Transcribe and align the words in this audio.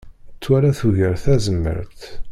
Ttwala 0.37 0.71
tugar 0.79 1.13
tazmert. 1.23 2.01